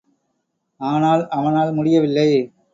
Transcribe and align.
ஆனால் 0.79 1.23
அவனால் 1.29 1.73
முடியவில்லை. 1.73 2.29